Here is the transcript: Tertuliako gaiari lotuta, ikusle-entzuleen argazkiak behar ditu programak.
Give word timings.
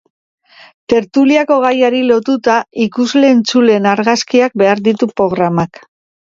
Tertuliako 0.93 1.57
gaiari 1.65 1.99
lotuta, 2.11 2.55
ikusle-entzuleen 2.85 3.87
argazkiak 3.93 4.57
behar 4.63 4.83
ditu 4.91 5.11
programak. 5.23 5.85